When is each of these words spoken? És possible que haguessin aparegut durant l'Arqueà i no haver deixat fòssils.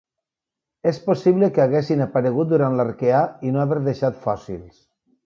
És 0.91 0.99
possible 1.09 1.49
que 1.57 1.61
haguessin 1.65 2.01
aparegut 2.05 2.49
durant 2.53 2.79
l'Arqueà 2.79 3.21
i 3.51 3.55
no 3.57 3.63
haver 3.65 3.79
deixat 3.91 4.19
fòssils. 4.25 4.81